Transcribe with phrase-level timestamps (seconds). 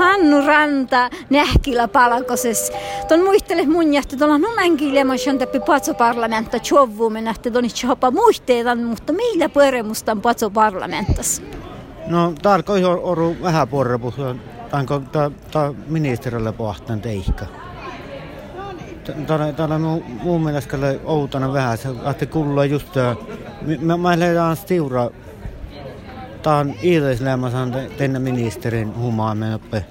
[0.00, 2.72] Hannu Ranta nähkillä palkoses.
[3.08, 8.10] Ton muistele mun jähtä tuolla numänkille on täppi patso parlamentta tjovvuumen nähtä ton itse hopa
[8.10, 11.42] muisteetan, mutta meillä pueremustan patso parlamentas.
[12.06, 14.14] No täällä on ollut vähän porrepus,
[14.72, 15.02] Onko
[15.50, 17.46] tämä ministerille pohtan teikka?
[19.56, 22.88] Täällä on mun mielestä outana vähän, lähti kuulla just,
[23.80, 25.10] mä, mä lähdetään stiura
[26.42, 29.84] Tämä on Iilislämmäsän tänne ministerin humaamen oppe.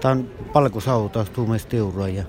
[0.00, 2.24] Tämä on palkusautaus tuumista euroja.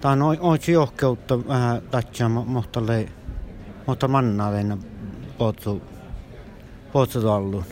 [0.00, 3.08] Tämä on oikein johkeutta vähän tatsia, mutta, le,
[3.86, 4.76] mutta mannaa venä
[5.38, 5.82] potsu,
[6.92, 7.64] potsu tallun.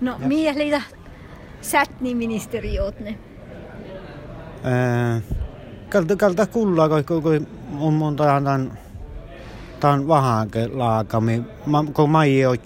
[0.00, 0.82] No, mieleitä
[1.60, 3.18] sätni ministeri ootne?
[5.88, 8.78] Kalta, kalta kulla, kun, mun monta tämän
[9.80, 11.44] tämän vahanke laakami,
[11.94, 12.58] kun mai ei ole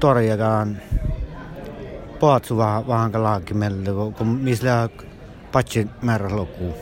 [0.00, 0.78] torjakaan
[2.20, 4.88] paatsu vahanke laakimelle, kun missä
[5.52, 6.74] patsi määrä loppuu.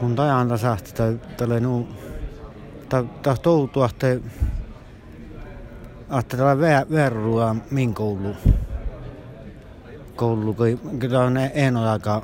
[0.00, 0.76] Mun tajan tässä
[1.36, 1.88] tälle nu,
[3.22, 4.06] ta toutua, että
[6.18, 6.58] että tällä
[6.90, 8.36] verrua min koulu.
[10.16, 12.22] Koulu, kun tämä on eno aika,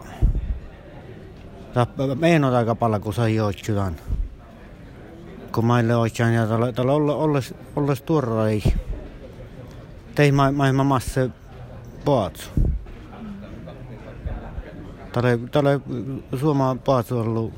[2.22, 3.96] eno aika paljon, kun se joitsutaan
[5.52, 8.62] kun maille oikein ja tällä, tällä olla, olles, olles tuolla ei.
[10.14, 11.20] Tei ma, ma, massa
[12.04, 12.50] paatsu.
[15.12, 15.80] Tällä, tällä
[16.40, 17.52] suoma paatsu ollut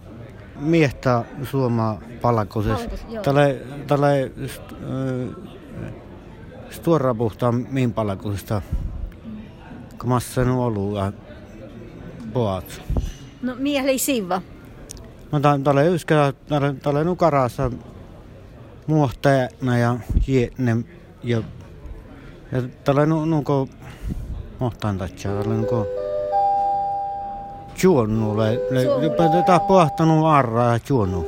[0.57, 2.89] miehtä suoma palkoses.
[3.23, 3.43] Tällä,
[3.87, 4.09] tällä
[6.71, 8.63] stuora puhtaan min palkosesta.
[9.99, 10.99] Kun massa on ollut
[12.33, 12.81] paatsu.
[13.43, 13.99] No miehellä ei
[15.33, 16.33] No tällä yskä,
[16.83, 17.71] tällä nukarassa
[18.87, 20.77] muohtajana ja jienne
[21.23, 21.43] ja
[22.53, 23.69] ja tällä nu nuko
[24.59, 25.87] mohtaan tatsia, tällä nuko
[27.83, 31.27] juonnulle, le tää pohtanut arraa ja juonnu.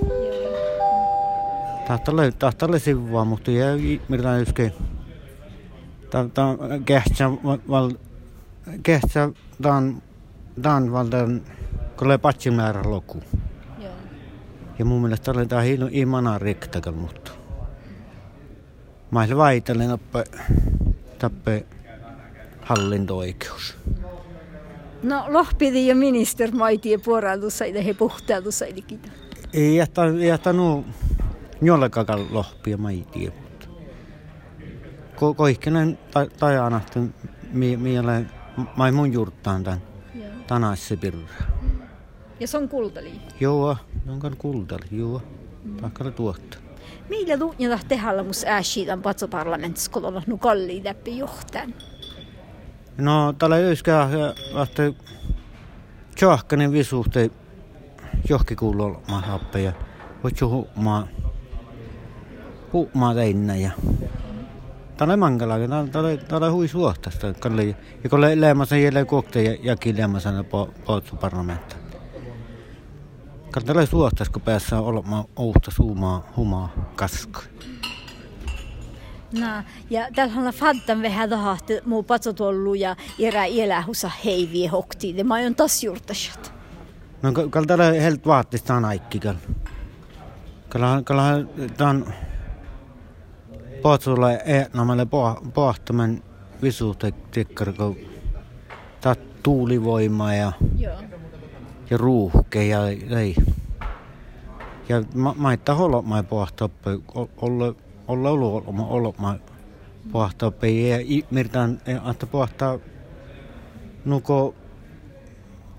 [1.88, 4.70] Tahtalle, tahtalle sivua, mutta ei mitään yskä.
[6.10, 6.24] Tää
[6.84, 7.30] kehtsä
[7.68, 7.90] val,
[8.82, 9.30] kehtsä
[9.62, 10.02] dan,
[10.62, 11.40] dan valdan,
[11.96, 12.82] kun le patsin määrä.
[14.78, 17.30] Ja mun mielestä hieno imana rektakal, mutta
[19.10, 20.24] mä vaitellen tappe,
[21.18, 21.66] tappe
[22.60, 23.76] hallinto-oikeus.
[25.02, 29.08] No lohpidi ja minister maiti puoralus sai he puhtaaltu sai kita.
[29.52, 29.78] Ei
[30.52, 30.84] nu
[31.62, 33.32] jollekakaan lohpia maiti.
[35.16, 35.98] Ko, koihkinen
[36.38, 37.00] tajana, että
[37.76, 38.30] mieleen,
[38.76, 39.82] mä mun juurtaan tämän.
[40.46, 41.28] Tanaisse pirraa.
[42.40, 43.20] Ja se on kultali?
[43.40, 43.76] Joo,
[44.08, 45.22] on kultali, joo.
[45.80, 46.58] Takkalla tuotta.
[47.08, 48.44] Millä tuutnjata tehalla mus
[49.02, 51.74] patso parlamentissa, kun on nu kalli läpi johtajan?
[52.98, 54.08] No, tällä yskää,
[54.62, 54.82] että
[56.14, 57.30] tjohkanen visuhte
[58.28, 59.72] johkikuulla olemaan happeja.
[60.22, 61.08] Voit jo huumaa,
[62.72, 63.70] huumaa teinnä ja
[64.96, 65.54] Tämä on mankala,
[66.28, 67.26] tämä on hui suohtasta.
[68.04, 70.44] Ja kun leemassa jälleen kuokte ja kilemässä
[70.84, 71.76] potsu parlamentta.
[73.54, 77.40] Kannattaa suostais, kun päässä olemaan outa suumaa humaa kaska.
[79.38, 79.46] No,
[79.90, 85.16] ja tällä on faddan vähän tahti muu patsotollu ja erä elähusa heiviä hokti.
[85.16, 86.54] Ja mä oon taas juurtasat.
[87.22, 89.34] No, kalla tällä helt vaattista on aikkigal.
[90.68, 91.22] Kalla, kalla
[91.76, 92.14] tämän
[93.82, 95.06] patsolla eetnamalle
[95.54, 96.22] pohtamen
[96.62, 97.96] visuutekkar, kun
[99.42, 101.23] tuulivoima ja Joo ja
[101.90, 103.36] ruuhke ja ei.
[104.88, 107.74] Ja ma, maittaa olla mai pohtoppe, olla
[108.08, 109.38] olla ollut olla olla mai
[110.12, 111.80] pohtoppe ja mirtan
[112.10, 112.78] että pohtaa
[114.04, 114.54] nuko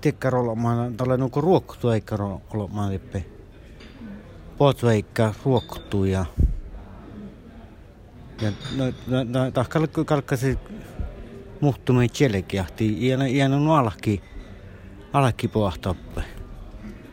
[0.00, 3.24] tekkar olla mai tällä nuko ruokkutu eikä olla mai lippe.
[4.58, 6.24] Potsu eikä ruokkutu ja
[8.42, 10.58] ja no, no, no tahkalle kalkkasi
[11.60, 14.22] muhtumai tjelkiahti, iänä iänä nuolahki
[15.16, 16.35] alakki pohtoppe.